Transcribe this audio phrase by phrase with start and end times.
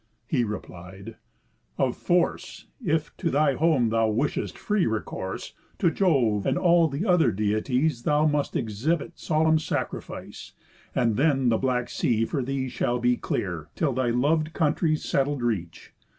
[0.25, 1.17] He replied:
[1.77, 7.05] 'Of force, If to thy home thou wishest free recourse, To Jove, and all the
[7.05, 10.53] other Deities, Thou must exhibit solemn sacrifice;
[10.95, 15.43] And then the black sea for thee shall be clear, Till thy lov'd country's settled
[15.43, 15.93] reach.